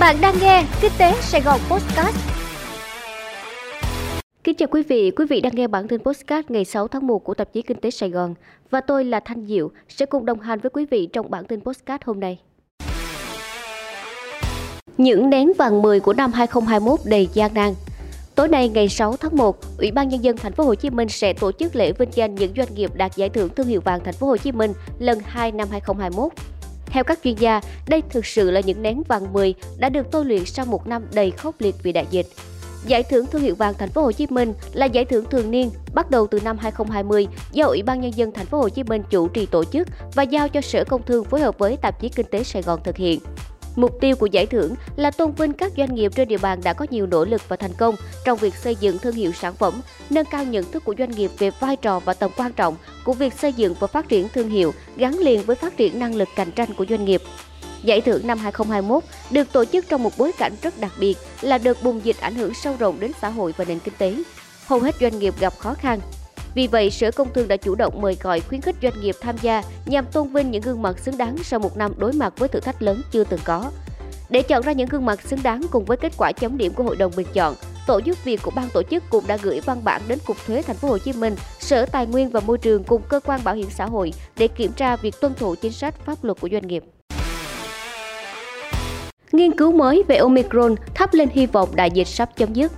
Bạn 0.00 0.16
đang 0.20 0.34
nghe 0.40 0.64
Kinh 0.80 0.92
tế 0.98 1.12
Sài 1.20 1.40
Gòn 1.40 1.60
Podcast. 1.70 2.16
Kính 4.44 4.54
chào 4.54 4.68
quý 4.70 4.82
vị, 4.82 5.10
quý 5.10 5.26
vị 5.30 5.40
đang 5.40 5.54
nghe 5.56 5.66
bản 5.66 5.88
tin 5.88 6.00
podcast 6.00 6.50
ngày 6.50 6.64
6 6.64 6.88
tháng 6.88 7.06
1 7.06 7.18
của 7.24 7.34
tạp 7.34 7.52
chí 7.52 7.62
Kinh 7.62 7.80
tế 7.80 7.90
Sài 7.90 8.10
Gòn 8.10 8.34
và 8.70 8.80
tôi 8.80 9.04
là 9.04 9.20
Thanh 9.20 9.46
Diệu 9.46 9.70
sẽ 9.88 10.06
cùng 10.06 10.26
đồng 10.26 10.40
hành 10.40 10.60
với 10.60 10.70
quý 10.70 10.86
vị 10.90 11.08
trong 11.12 11.30
bản 11.30 11.44
tin 11.44 11.60
podcast 11.60 12.02
hôm 12.04 12.20
nay. 12.20 12.38
Những 14.98 15.30
nén 15.30 15.52
vàng 15.58 15.82
10 15.82 16.00
của 16.00 16.12
năm 16.12 16.32
2021 16.32 17.00
đầy 17.04 17.28
gian 17.32 17.54
nan. 17.54 17.74
Tối 18.34 18.48
nay 18.48 18.68
ngày 18.68 18.88
6 18.88 19.16
tháng 19.16 19.36
1, 19.36 19.56
Ủy 19.78 19.90
ban 19.90 20.08
nhân 20.08 20.24
dân 20.24 20.36
thành 20.36 20.52
phố 20.52 20.64
Hồ 20.64 20.74
Chí 20.74 20.90
Minh 20.90 21.08
sẽ 21.08 21.32
tổ 21.32 21.52
chức 21.52 21.76
lễ 21.76 21.92
vinh 21.92 22.10
danh 22.14 22.34
những 22.34 22.52
doanh 22.56 22.74
nghiệp 22.74 22.90
đạt 22.94 23.16
giải 23.16 23.28
thưởng 23.28 23.48
thương 23.48 23.66
hiệu 23.66 23.80
vàng 23.80 24.00
thành 24.04 24.14
phố 24.14 24.26
Hồ 24.26 24.36
Chí 24.36 24.52
Minh 24.52 24.72
lần 24.98 25.18
2 25.24 25.52
năm 25.52 25.68
2021. 25.70 26.32
Theo 26.90 27.04
các 27.04 27.18
chuyên 27.24 27.34
gia, 27.34 27.60
đây 27.88 28.02
thực 28.10 28.26
sự 28.26 28.50
là 28.50 28.60
những 28.60 28.82
nén 28.82 29.02
vàng 29.02 29.32
10 29.32 29.54
đã 29.78 29.88
được 29.88 30.06
tôi 30.10 30.24
luyện 30.24 30.44
sau 30.44 30.66
một 30.66 30.86
năm 30.86 31.06
đầy 31.12 31.30
khốc 31.30 31.54
liệt 31.58 31.74
vì 31.82 31.92
đại 31.92 32.06
dịch. 32.10 32.26
Giải 32.86 33.02
thưởng 33.02 33.26
thương 33.26 33.42
hiệu 33.42 33.54
vàng 33.54 33.74
thành 33.78 33.88
phố 33.88 34.02
Hồ 34.02 34.12
Chí 34.12 34.26
Minh 34.30 34.52
là 34.72 34.86
giải 34.86 35.04
thưởng 35.04 35.24
thường 35.30 35.50
niên 35.50 35.70
bắt 35.94 36.10
đầu 36.10 36.26
từ 36.26 36.40
năm 36.40 36.58
2020 36.58 37.28
do 37.52 37.66
Ủy 37.66 37.82
ban 37.82 38.00
nhân 38.00 38.16
dân 38.16 38.32
thành 38.32 38.46
phố 38.46 38.58
Hồ 38.58 38.68
Chí 38.68 38.82
Minh 38.82 39.02
chủ 39.10 39.28
trì 39.28 39.46
tổ 39.46 39.64
chức 39.64 39.88
và 40.14 40.22
giao 40.22 40.48
cho 40.48 40.60
Sở 40.60 40.84
Công 40.84 41.02
Thương 41.02 41.24
phối 41.24 41.40
hợp 41.40 41.58
với 41.58 41.76
tạp 41.76 42.00
chí 42.00 42.08
Kinh 42.08 42.26
tế 42.30 42.44
Sài 42.44 42.62
Gòn 42.62 42.80
thực 42.84 42.96
hiện. 42.96 43.20
Mục 43.78 44.00
tiêu 44.00 44.16
của 44.16 44.26
giải 44.26 44.46
thưởng 44.46 44.74
là 44.96 45.10
tôn 45.10 45.32
vinh 45.32 45.52
các 45.52 45.72
doanh 45.76 45.94
nghiệp 45.94 46.12
trên 46.14 46.28
địa 46.28 46.38
bàn 46.38 46.60
đã 46.64 46.72
có 46.72 46.86
nhiều 46.90 47.06
nỗ 47.06 47.24
lực 47.24 47.42
và 47.48 47.56
thành 47.56 47.72
công 47.78 47.94
trong 48.24 48.38
việc 48.38 48.54
xây 48.54 48.76
dựng 48.80 48.98
thương 48.98 49.14
hiệu 49.14 49.32
sản 49.32 49.54
phẩm, 49.54 49.80
nâng 50.10 50.26
cao 50.30 50.44
nhận 50.44 50.70
thức 50.70 50.84
của 50.84 50.94
doanh 50.98 51.10
nghiệp 51.10 51.30
về 51.38 51.50
vai 51.50 51.76
trò 51.76 52.00
và 52.00 52.14
tầm 52.14 52.30
quan 52.36 52.52
trọng 52.52 52.76
của 53.04 53.12
việc 53.12 53.34
xây 53.34 53.52
dựng 53.52 53.74
và 53.80 53.86
phát 53.86 54.08
triển 54.08 54.28
thương 54.28 54.48
hiệu 54.48 54.74
gắn 54.96 55.18
liền 55.18 55.42
với 55.42 55.56
phát 55.56 55.76
triển 55.76 55.98
năng 55.98 56.14
lực 56.14 56.28
cạnh 56.36 56.50
tranh 56.50 56.74
của 56.74 56.86
doanh 56.88 57.04
nghiệp. 57.04 57.22
Giải 57.82 58.00
thưởng 58.00 58.26
năm 58.26 58.38
2021 58.38 59.04
được 59.30 59.52
tổ 59.52 59.64
chức 59.64 59.88
trong 59.88 60.02
một 60.02 60.12
bối 60.18 60.32
cảnh 60.38 60.52
rất 60.62 60.80
đặc 60.80 60.92
biệt 61.00 61.18
là 61.40 61.58
đợt 61.58 61.82
bùng 61.82 62.04
dịch 62.04 62.16
ảnh 62.20 62.34
hưởng 62.34 62.54
sâu 62.54 62.76
rộng 62.78 63.00
đến 63.00 63.12
xã 63.20 63.28
hội 63.28 63.54
và 63.56 63.64
nền 63.64 63.78
kinh 63.78 63.94
tế. 63.98 64.16
Hầu 64.66 64.80
hết 64.80 64.94
doanh 65.00 65.18
nghiệp 65.18 65.34
gặp 65.40 65.58
khó 65.58 65.74
khăn, 65.74 66.00
vì 66.58 66.66
vậy, 66.66 66.90
Sở 66.90 67.10
Công 67.10 67.32
Thương 67.32 67.48
đã 67.48 67.56
chủ 67.56 67.74
động 67.74 68.00
mời 68.00 68.16
gọi 68.22 68.40
khuyến 68.40 68.60
khích 68.60 68.76
doanh 68.82 69.00
nghiệp 69.00 69.16
tham 69.20 69.36
gia 69.42 69.62
nhằm 69.86 70.06
tôn 70.12 70.28
vinh 70.28 70.50
những 70.50 70.62
gương 70.62 70.82
mặt 70.82 70.98
xứng 70.98 71.18
đáng 71.18 71.36
sau 71.44 71.60
một 71.60 71.76
năm 71.76 71.92
đối 71.98 72.12
mặt 72.12 72.34
với 72.38 72.48
thử 72.48 72.60
thách 72.60 72.82
lớn 72.82 73.02
chưa 73.10 73.24
từng 73.24 73.40
có. 73.44 73.70
Để 74.30 74.42
chọn 74.42 74.62
ra 74.62 74.72
những 74.72 74.88
gương 74.88 75.06
mặt 75.06 75.22
xứng 75.22 75.42
đáng 75.42 75.62
cùng 75.70 75.84
với 75.84 75.96
kết 75.96 76.12
quả 76.16 76.32
chấm 76.32 76.58
điểm 76.58 76.72
của 76.72 76.82
Hội 76.82 76.96
đồng 76.96 77.12
bình 77.16 77.26
chọn, 77.32 77.54
tổ 77.86 77.98
giúp 77.98 78.24
việc 78.24 78.40
của 78.42 78.50
ban 78.50 78.68
tổ 78.68 78.82
chức 78.82 79.02
cũng 79.10 79.26
đã 79.26 79.36
gửi 79.42 79.60
văn 79.60 79.80
bản 79.84 80.02
đến 80.08 80.18
Cục 80.26 80.36
Thuế 80.46 80.62
Thành 80.62 80.76
phố 80.76 80.88
Hồ 80.88 80.98
Chí 80.98 81.12
Minh, 81.12 81.36
Sở 81.60 81.86
Tài 81.86 82.06
nguyên 82.06 82.28
và 82.28 82.40
Môi 82.40 82.58
trường 82.58 82.84
cùng 82.84 83.02
cơ 83.08 83.20
quan 83.20 83.40
bảo 83.44 83.54
hiểm 83.54 83.68
xã 83.70 83.86
hội 83.86 84.12
để 84.36 84.48
kiểm 84.48 84.72
tra 84.72 84.96
việc 84.96 85.20
tuân 85.20 85.34
thủ 85.34 85.54
chính 85.54 85.72
sách 85.72 85.94
pháp 86.06 86.24
luật 86.24 86.40
của 86.40 86.48
doanh 86.52 86.66
nghiệp. 86.66 86.84
Nghiên 89.32 89.56
cứu 89.56 89.72
mới 89.72 90.02
về 90.08 90.16
Omicron 90.16 90.74
thắp 90.94 91.14
lên 91.14 91.28
hy 91.32 91.46
vọng 91.46 91.68
đại 91.74 91.90
dịch 91.90 92.08
sắp 92.08 92.30
chấm 92.36 92.52
dứt. 92.52 92.72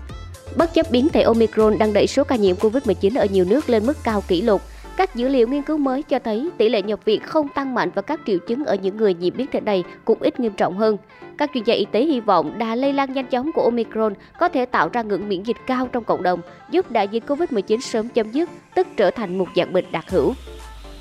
Bất 0.56 0.74
chấp 0.74 0.90
biến 0.90 1.08
thể 1.08 1.22
Omicron 1.22 1.78
đang 1.78 1.92
đẩy 1.92 2.06
số 2.06 2.24
ca 2.24 2.36
nhiễm 2.36 2.56
COVID-19 2.56 3.18
ở 3.18 3.26
nhiều 3.26 3.44
nước 3.44 3.70
lên 3.70 3.86
mức 3.86 3.96
cao 4.04 4.22
kỷ 4.28 4.42
lục, 4.42 4.62
các 4.96 5.14
dữ 5.14 5.28
liệu 5.28 5.48
nghiên 5.48 5.62
cứu 5.62 5.78
mới 5.78 6.02
cho 6.02 6.18
thấy 6.18 6.50
tỷ 6.58 6.68
lệ 6.68 6.82
nhập 6.82 7.00
viện 7.04 7.20
không 7.20 7.48
tăng 7.48 7.74
mạnh 7.74 7.90
và 7.94 8.02
các 8.02 8.20
triệu 8.26 8.38
chứng 8.38 8.64
ở 8.64 8.74
những 8.74 8.96
người 8.96 9.14
nhiễm 9.14 9.36
biến 9.36 9.46
thể 9.52 9.60
này 9.60 9.84
cũng 10.04 10.18
ít 10.20 10.40
nghiêm 10.40 10.52
trọng 10.52 10.76
hơn. 10.76 10.96
Các 11.38 11.50
chuyên 11.54 11.64
gia 11.64 11.74
y 11.74 11.86
tế 11.92 12.04
hy 12.04 12.20
vọng 12.20 12.58
đà 12.58 12.74
lây 12.74 12.92
lan 12.92 13.12
nhanh 13.12 13.26
chóng 13.26 13.52
của 13.52 13.62
Omicron 13.62 14.14
có 14.38 14.48
thể 14.48 14.66
tạo 14.66 14.88
ra 14.92 15.02
ngưỡng 15.02 15.28
miễn 15.28 15.42
dịch 15.42 15.56
cao 15.66 15.88
trong 15.92 16.04
cộng 16.04 16.22
đồng, 16.22 16.40
giúp 16.70 16.90
đại 16.90 17.08
dịch 17.08 17.24
COVID-19 17.26 17.80
sớm 17.80 18.08
chấm 18.08 18.30
dứt, 18.30 18.50
tức 18.74 18.86
trở 18.96 19.10
thành 19.10 19.38
một 19.38 19.46
dạng 19.56 19.72
bệnh 19.72 19.84
đặc 19.92 20.04
hữu. 20.08 20.34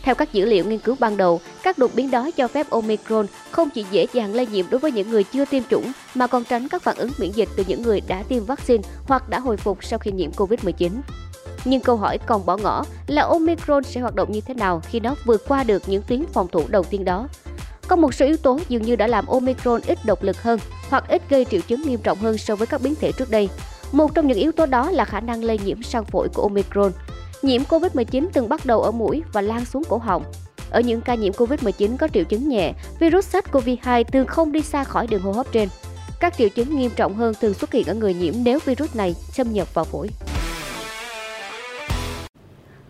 Theo 0.09 0.15
các 0.15 0.33
dữ 0.33 0.45
liệu 0.45 0.65
nghiên 0.65 0.79
cứu 0.79 0.95
ban 0.99 1.17
đầu, 1.17 1.41
các 1.63 1.77
đột 1.77 1.91
biến 1.93 2.11
đó 2.11 2.29
cho 2.37 2.47
phép 2.47 2.69
Omicron 2.69 3.25
không 3.51 3.69
chỉ 3.69 3.85
dễ 3.91 4.05
dàng 4.13 4.35
lây 4.35 4.47
nhiễm 4.47 4.65
đối 4.69 4.79
với 4.79 4.91
những 4.91 5.09
người 5.09 5.23
chưa 5.23 5.45
tiêm 5.45 5.63
chủng 5.69 5.91
mà 6.15 6.27
còn 6.27 6.43
tránh 6.43 6.67
các 6.67 6.81
phản 6.81 6.97
ứng 6.97 7.11
miễn 7.17 7.31
dịch 7.31 7.49
từ 7.55 7.63
những 7.67 7.81
người 7.81 8.01
đã 8.07 8.23
tiêm 8.29 8.45
vaccine 8.45 8.83
hoặc 9.07 9.29
đã 9.29 9.39
hồi 9.39 9.57
phục 9.57 9.83
sau 9.83 9.99
khi 9.99 10.11
nhiễm 10.11 10.31
COVID-19. 10.31 10.89
Nhưng 11.65 11.81
câu 11.81 11.97
hỏi 11.97 12.17
còn 12.17 12.45
bỏ 12.45 12.57
ngỏ 12.57 12.83
là 13.07 13.21
Omicron 13.21 13.83
sẽ 13.83 14.01
hoạt 14.01 14.15
động 14.15 14.31
như 14.31 14.41
thế 14.41 14.53
nào 14.53 14.81
khi 14.89 14.99
nó 14.99 15.15
vượt 15.25 15.47
qua 15.47 15.63
được 15.63 15.83
những 15.87 16.03
tuyến 16.07 16.25
phòng 16.33 16.47
thủ 16.47 16.63
đầu 16.67 16.83
tiên 16.83 17.05
đó. 17.05 17.27
Có 17.87 17.95
một 17.95 18.13
số 18.13 18.25
yếu 18.25 18.37
tố 18.37 18.59
dường 18.69 18.81
như 18.81 18.95
đã 18.95 19.07
làm 19.07 19.25
Omicron 19.25 19.81
ít 19.87 19.99
độc 20.05 20.23
lực 20.23 20.43
hơn 20.43 20.59
hoặc 20.89 21.07
ít 21.07 21.21
gây 21.29 21.45
triệu 21.45 21.61
chứng 21.61 21.81
nghiêm 21.81 21.99
trọng 22.03 22.17
hơn 22.17 22.37
so 22.37 22.55
với 22.55 22.67
các 22.67 22.81
biến 22.81 22.95
thể 22.95 23.11
trước 23.11 23.31
đây. 23.31 23.49
Một 23.91 24.15
trong 24.15 24.27
những 24.27 24.37
yếu 24.37 24.51
tố 24.51 24.65
đó 24.65 24.91
là 24.91 25.05
khả 25.05 25.19
năng 25.19 25.43
lây 25.43 25.59
nhiễm 25.65 25.83
sang 25.83 26.05
phổi 26.05 26.29
của 26.33 26.41
Omicron. 26.41 26.91
Nhiễm 27.41 27.61
COVID-19 27.63 28.27
từng 28.33 28.49
bắt 28.49 28.65
đầu 28.65 28.81
ở 28.81 28.91
mũi 28.91 29.23
và 29.33 29.41
lan 29.41 29.65
xuống 29.65 29.83
cổ 29.89 29.97
họng. 29.97 30.23
Ở 30.69 30.81
những 30.81 31.01
ca 31.01 31.15
nhiễm 31.15 31.33
COVID-19 31.33 31.97
có 31.97 32.07
triệu 32.07 32.23
chứng 32.23 32.49
nhẹ, 32.49 32.73
virus 32.99 33.35
SARS-CoV-2 33.35 34.03
thường 34.03 34.27
không 34.27 34.51
đi 34.51 34.61
xa 34.61 34.83
khỏi 34.83 35.07
đường 35.07 35.21
hô 35.21 35.31
hấp 35.31 35.51
trên. 35.51 35.69
Các 36.19 36.37
triệu 36.37 36.49
chứng 36.49 36.77
nghiêm 36.77 36.91
trọng 36.95 37.15
hơn 37.15 37.33
thường 37.41 37.53
xuất 37.53 37.71
hiện 37.71 37.87
ở 37.87 37.93
người 37.93 38.13
nhiễm 38.13 38.33
nếu 38.43 38.59
virus 38.65 38.95
này 38.95 39.15
xâm 39.31 39.53
nhập 39.53 39.73
vào 39.73 39.85
phổi. 39.85 40.09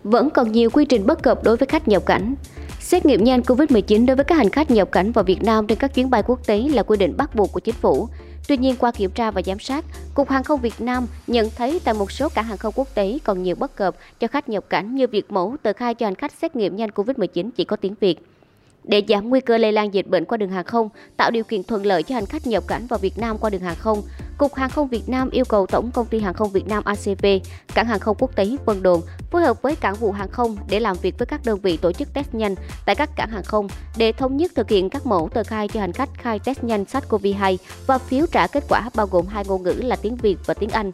Vẫn 0.04 0.30
còn 0.30 0.52
nhiều 0.52 0.70
quy 0.70 0.84
trình 0.84 1.06
bất 1.06 1.22
cập 1.22 1.44
đối 1.44 1.56
với 1.56 1.66
khách 1.66 1.88
nhập 1.88 2.06
cảnh. 2.06 2.34
Xét 2.80 3.06
nghiệm 3.06 3.24
nhanh 3.24 3.40
COVID-19 3.40 4.06
đối 4.06 4.16
với 4.16 4.24
các 4.24 4.34
hành 4.34 4.50
khách 4.50 4.70
nhập 4.70 4.92
cảnh 4.92 5.12
vào 5.12 5.24
Việt 5.24 5.42
Nam 5.42 5.66
trên 5.66 5.78
các 5.78 5.94
chuyến 5.94 6.10
bay 6.10 6.22
quốc 6.26 6.46
tế 6.46 6.58
là 6.58 6.82
quy 6.82 6.96
định 6.96 7.16
bắt 7.16 7.34
buộc 7.34 7.52
của 7.52 7.60
chính 7.60 7.74
phủ. 7.74 8.08
Tuy 8.50 8.56
nhiên, 8.56 8.76
qua 8.78 8.90
kiểm 8.90 9.10
tra 9.10 9.30
và 9.30 9.42
giám 9.46 9.58
sát, 9.58 9.84
Cục 10.14 10.28
Hàng 10.28 10.44
không 10.44 10.60
Việt 10.60 10.80
Nam 10.80 11.06
nhận 11.26 11.50
thấy 11.56 11.80
tại 11.84 11.94
một 11.94 12.12
số 12.12 12.28
cảng 12.28 12.44
hàng 12.44 12.58
không 12.58 12.74
quốc 12.76 12.88
tế 12.94 13.18
còn 13.24 13.42
nhiều 13.42 13.56
bất 13.56 13.76
cập 13.76 13.96
cho 14.20 14.28
khách 14.28 14.48
nhập 14.48 14.64
cảnh 14.68 14.94
như 14.94 15.06
việc 15.06 15.32
mẫu 15.32 15.56
tờ 15.62 15.72
khai 15.72 15.94
cho 15.94 16.06
hành 16.06 16.14
khách 16.14 16.32
xét 16.32 16.56
nghiệm 16.56 16.76
nhanh 16.76 16.90
COVID-19 16.90 17.50
chỉ 17.56 17.64
có 17.64 17.76
tiếng 17.76 17.94
Việt. 18.00 18.18
Để 18.84 19.02
giảm 19.08 19.28
nguy 19.28 19.40
cơ 19.40 19.58
lây 19.58 19.72
lan 19.72 19.94
dịch 19.94 20.06
bệnh 20.06 20.24
qua 20.24 20.36
đường 20.36 20.50
hàng 20.50 20.64
không, 20.64 20.88
tạo 21.16 21.30
điều 21.30 21.44
kiện 21.44 21.62
thuận 21.62 21.86
lợi 21.86 22.02
cho 22.02 22.14
hành 22.14 22.26
khách 22.26 22.46
nhập 22.46 22.64
cảnh 22.66 22.86
vào 22.86 22.98
Việt 22.98 23.18
Nam 23.18 23.38
qua 23.38 23.50
đường 23.50 23.62
hàng 23.62 23.76
không, 23.78 24.02
Cục 24.40 24.54
Hàng 24.54 24.70
không 24.70 24.88
Việt 24.88 25.08
Nam 25.08 25.30
yêu 25.30 25.44
cầu 25.44 25.66
Tổng 25.66 25.90
công 25.90 26.06
ty 26.06 26.20
Hàng 26.20 26.34
không 26.34 26.50
Việt 26.50 26.66
Nam 26.66 26.84
ACV, 26.84 27.26
Cảng 27.74 27.86
hàng 27.86 28.00
không 28.00 28.16
quốc 28.18 28.36
tế 28.36 28.56
Vân 28.64 28.82
Đồn 28.82 29.00
phối 29.30 29.42
hợp 29.42 29.62
với 29.62 29.76
Cảng 29.76 29.94
vụ 29.94 30.12
Hàng 30.12 30.30
không 30.30 30.56
để 30.68 30.80
làm 30.80 30.96
việc 31.02 31.18
với 31.18 31.26
các 31.26 31.40
đơn 31.44 31.60
vị 31.60 31.76
tổ 31.76 31.92
chức 31.92 32.14
test 32.14 32.34
nhanh 32.34 32.54
tại 32.86 32.94
các 32.94 33.10
cảng 33.16 33.30
hàng 33.30 33.42
không 33.42 33.68
để 33.96 34.12
thống 34.12 34.36
nhất 34.36 34.52
thực 34.54 34.70
hiện 34.70 34.90
các 34.90 35.06
mẫu 35.06 35.28
tờ 35.34 35.44
khai 35.44 35.68
cho 35.68 35.80
hành 35.80 35.92
khách 35.92 36.08
khai 36.14 36.38
test 36.38 36.64
nhanh 36.64 36.84
SARS-CoV-2 36.84 37.56
và 37.86 37.98
phiếu 37.98 38.26
trả 38.32 38.46
kết 38.46 38.64
quả 38.68 38.90
bao 38.94 39.06
gồm 39.06 39.26
hai 39.26 39.44
ngôn 39.44 39.62
ngữ 39.62 39.72
là 39.72 39.96
tiếng 39.96 40.16
Việt 40.16 40.36
và 40.46 40.54
tiếng 40.54 40.70
Anh 40.70 40.90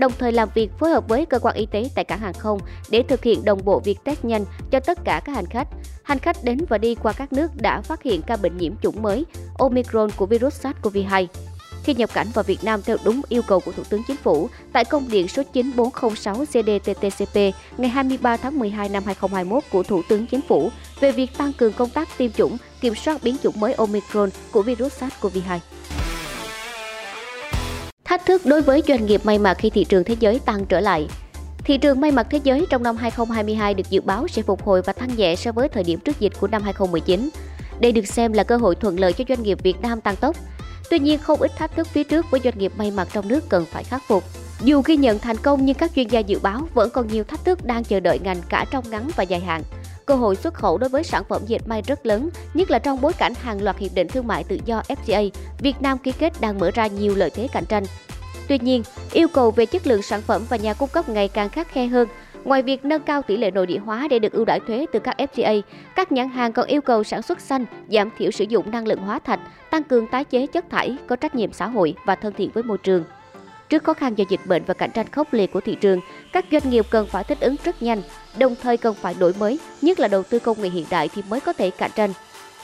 đồng 0.00 0.12
thời 0.18 0.32
làm 0.32 0.48
việc 0.54 0.70
phối 0.78 0.90
hợp 0.90 1.08
với 1.08 1.26
cơ 1.26 1.38
quan 1.38 1.54
y 1.54 1.66
tế 1.66 1.90
tại 1.94 2.04
cảng 2.04 2.18
hàng 2.18 2.32
không 2.32 2.58
để 2.90 3.02
thực 3.02 3.24
hiện 3.24 3.44
đồng 3.44 3.64
bộ 3.64 3.80
việc 3.80 3.98
test 4.04 4.24
nhanh 4.24 4.44
cho 4.70 4.80
tất 4.80 4.98
cả 5.04 5.20
các 5.24 5.32
hành 5.32 5.46
khách. 5.46 5.68
Hành 6.02 6.18
khách 6.18 6.44
đến 6.44 6.58
và 6.68 6.78
đi 6.78 6.94
qua 6.94 7.12
các 7.12 7.32
nước 7.32 7.50
đã 7.56 7.80
phát 7.80 8.02
hiện 8.02 8.22
ca 8.22 8.36
bệnh 8.36 8.58
nhiễm 8.58 8.72
chủng 8.82 9.02
mới 9.02 9.26
Omicron 9.58 10.10
của 10.16 10.26
virus 10.26 10.66
SARS-CoV-2 10.66 11.26
khi 11.84 11.94
nhập 11.94 12.10
cảnh 12.14 12.26
vào 12.34 12.42
Việt 12.42 12.64
Nam 12.64 12.82
theo 12.82 12.96
đúng 13.04 13.20
yêu 13.28 13.42
cầu 13.42 13.60
của 13.60 13.72
Thủ 13.72 13.82
tướng 13.90 14.02
Chính 14.08 14.16
phủ 14.16 14.48
tại 14.72 14.84
công 14.84 15.08
điện 15.08 15.28
số 15.28 15.42
9406 15.52 16.34
CDTTCP 16.34 17.36
ngày 17.78 17.90
23 17.90 18.36
tháng 18.36 18.58
12 18.58 18.88
năm 18.88 19.02
2021 19.06 19.64
của 19.70 19.82
Thủ 19.82 20.02
tướng 20.08 20.26
Chính 20.26 20.40
phủ 20.48 20.70
về 21.00 21.12
việc 21.12 21.30
tăng 21.38 21.52
cường 21.52 21.72
công 21.72 21.90
tác 21.90 22.08
tiêm 22.18 22.30
chủng, 22.32 22.56
kiểm 22.80 22.94
soát 22.94 23.22
biến 23.22 23.36
chủng 23.42 23.60
mới 23.60 23.72
Omicron 23.74 24.30
của 24.50 24.62
virus 24.62 25.02
SARS-CoV-2. 25.02 25.58
Thách 28.10 28.26
thức 28.26 28.42
đối 28.46 28.62
với 28.62 28.82
doanh 28.88 29.06
nghiệp 29.06 29.20
may 29.24 29.38
mặc 29.38 29.54
khi 29.54 29.70
thị 29.70 29.84
trường 29.84 30.04
thế 30.04 30.16
giới 30.20 30.38
tăng 30.38 30.66
trở 30.66 30.80
lại. 30.80 31.08
Thị 31.64 31.78
trường 31.78 32.00
may 32.00 32.10
mặc 32.10 32.26
thế 32.30 32.40
giới 32.44 32.66
trong 32.70 32.82
năm 32.82 32.96
2022 32.96 33.74
được 33.74 33.90
dự 33.90 34.00
báo 34.00 34.28
sẽ 34.28 34.42
phục 34.42 34.62
hồi 34.62 34.82
và 34.82 34.92
tăng 34.92 35.16
nhẹ 35.16 35.36
so 35.36 35.52
với 35.52 35.68
thời 35.68 35.84
điểm 35.84 36.00
trước 36.00 36.20
dịch 36.20 36.32
của 36.40 36.46
năm 36.46 36.62
2019. 36.62 37.30
Đây 37.80 37.92
được 37.92 38.06
xem 38.06 38.32
là 38.32 38.44
cơ 38.44 38.56
hội 38.56 38.74
thuận 38.74 39.00
lợi 39.00 39.12
cho 39.12 39.24
doanh 39.28 39.42
nghiệp 39.42 39.58
Việt 39.62 39.80
Nam 39.82 40.00
tăng 40.00 40.16
tốc. 40.16 40.36
Tuy 40.90 40.98
nhiên, 40.98 41.18
không 41.18 41.40
ít 41.40 41.50
thách 41.56 41.76
thức 41.76 41.86
phía 41.86 42.04
trước 42.04 42.26
với 42.30 42.40
doanh 42.44 42.58
nghiệp 42.58 42.72
may 42.76 42.90
mặc 42.90 43.08
trong 43.12 43.28
nước 43.28 43.48
cần 43.48 43.64
phải 43.64 43.84
khắc 43.84 44.02
phục. 44.08 44.24
Dù 44.60 44.82
ghi 44.84 44.96
nhận 44.96 45.18
thành 45.18 45.36
công 45.36 45.64
nhưng 45.64 45.76
các 45.76 45.90
chuyên 45.94 46.08
gia 46.08 46.20
dự 46.20 46.38
báo 46.38 46.68
vẫn 46.74 46.90
còn 46.90 47.06
nhiều 47.06 47.24
thách 47.24 47.44
thức 47.44 47.64
đang 47.64 47.84
chờ 47.84 48.00
đợi 48.00 48.18
ngành 48.18 48.42
cả 48.48 48.64
trong 48.70 48.90
ngắn 48.90 49.10
và 49.16 49.22
dài 49.22 49.40
hạn. 49.40 49.62
Cơ 50.06 50.14
hội 50.14 50.36
xuất 50.36 50.54
khẩu 50.54 50.78
đối 50.78 50.90
với 50.90 51.04
sản 51.04 51.24
phẩm 51.28 51.42
dệt 51.46 51.68
may 51.68 51.82
rất 51.82 52.06
lớn, 52.06 52.30
nhất 52.54 52.70
là 52.70 52.78
trong 52.78 53.00
bối 53.00 53.12
cảnh 53.12 53.32
hàng 53.42 53.62
loạt 53.62 53.78
hiệp 53.78 53.94
định 53.94 54.08
thương 54.08 54.26
mại 54.26 54.44
tự 54.44 54.58
do 54.64 54.82
FTA, 54.88 55.30
Việt 55.58 55.82
Nam 55.82 55.98
ký 55.98 56.12
kết 56.12 56.32
đang 56.40 56.58
mở 56.58 56.70
ra 56.70 56.86
nhiều 56.86 57.14
lợi 57.16 57.30
thế 57.30 57.48
cạnh 57.52 57.64
tranh. 57.68 57.84
Tuy 58.48 58.58
nhiên, 58.58 58.82
yêu 59.12 59.28
cầu 59.28 59.50
về 59.50 59.66
chất 59.66 59.86
lượng 59.86 60.02
sản 60.02 60.22
phẩm 60.22 60.42
và 60.48 60.56
nhà 60.56 60.74
cung 60.74 60.88
cấp 60.92 61.08
ngày 61.08 61.28
càng 61.28 61.48
khắc 61.48 61.68
khe 61.68 61.86
hơn. 61.86 62.08
Ngoài 62.44 62.62
việc 62.62 62.84
nâng 62.84 63.02
cao 63.02 63.22
tỷ 63.22 63.36
lệ 63.36 63.50
nội 63.50 63.66
địa 63.66 63.78
hóa 63.78 64.08
để 64.10 64.18
được 64.18 64.32
ưu 64.32 64.44
đãi 64.44 64.60
thuế 64.60 64.86
từ 64.92 64.98
các 64.98 65.16
FTA, 65.18 65.62
các 65.96 66.12
nhãn 66.12 66.28
hàng 66.28 66.52
còn 66.52 66.66
yêu 66.66 66.80
cầu 66.80 67.04
sản 67.04 67.22
xuất 67.22 67.40
xanh, 67.40 67.64
giảm 67.88 68.10
thiểu 68.18 68.30
sử 68.30 68.44
dụng 68.44 68.70
năng 68.70 68.86
lượng 68.86 68.98
hóa 68.98 69.18
thạch, 69.18 69.40
tăng 69.70 69.84
cường 69.84 70.06
tái 70.06 70.24
chế 70.24 70.46
chất 70.46 70.70
thải, 70.70 70.96
có 71.08 71.16
trách 71.16 71.34
nhiệm 71.34 71.52
xã 71.52 71.66
hội 71.66 71.94
và 72.06 72.14
thân 72.14 72.32
thiện 72.36 72.50
với 72.54 72.62
môi 72.62 72.78
trường. 72.78 73.04
Trước 73.70 73.84
khó 73.84 73.94
khăn 73.94 74.14
do 74.14 74.24
dịch 74.28 74.40
bệnh 74.46 74.64
và 74.64 74.74
cạnh 74.74 74.90
tranh 74.90 75.06
khốc 75.12 75.32
liệt 75.32 75.52
của 75.52 75.60
thị 75.60 75.76
trường, 75.80 76.00
các 76.32 76.44
doanh 76.52 76.70
nghiệp 76.70 76.86
cần 76.90 77.06
phải 77.06 77.24
thích 77.24 77.40
ứng 77.40 77.56
rất 77.64 77.82
nhanh, 77.82 78.02
đồng 78.38 78.54
thời 78.62 78.76
cần 78.76 78.94
phải 78.94 79.14
đổi 79.14 79.34
mới, 79.38 79.58
nhất 79.82 80.00
là 80.00 80.08
đầu 80.08 80.22
tư 80.22 80.38
công 80.38 80.62
nghệ 80.62 80.68
hiện 80.68 80.86
đại 80.90 81.08
thì 81.14 81.22
mới 81.28 81.40
có 81.40 81.52
thể 81.52 81.70
cạnh 81.70 81.90
tranh. 81.96 82.12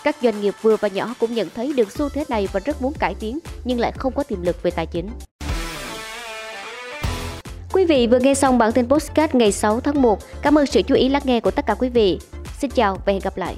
Các 0.04 0.16
doanh 0.22 0.40
nghiệp 0.40 0.54
vừa 0.62 0.76
và 0.76 0.88
nhỏ 0.88 1.14
cũng 1.20 1.34
nhận 1.34 1.48
thấy 1.54 1.72
được 1.72 1.92
xu 1.92 2.08
thế 2.08 2.24
này 2.28 2.48
và 2.52 2.60
rất 2.60 2.82
muốn 2.82 2.92
cải 2.98 3.14
tiến 3.14 3.38
nhưng 3.64 3.80
lại 3.80 3.92
không 3.92 4.12
có 4.12 4.22
tiềm 4.22 4.42
lực 4.42 4.62
về 4.62 4.70
tài 4.70 4.86
chính. 4.86 5.08
Quý 7.72 7.84
vị 7.84 8.06
vừa 8.06 8.18
nghe 8.18 8.34
xong 8.34 8.58
bản 8.58 8.72
tin 8.72 8.88
podcast 8.88 9.34
ngày 9.34 9.52
6 9.52 9.80
tháng 9.80 10.02
1. 10.02 10.18
Cảm 10.42 10.58
ơn 10.58 10.66
sự 10.66 10.82
chú 10.82 10.94
ý 10.94 11.08
lắng 11.08 11.22
nghe 11.24 11.40
của 11.40 11.50
tất 11.50 11.66
cả 11.66 11.74
quý 11.74 11.88
vị. 11.88 12.18
Xin 12.58 12.70
chào 12.70 12.98
và 13.06 13.12
hẹn 13.12 13.22
gặp 13.24 13.36
lại. 13.36 13.56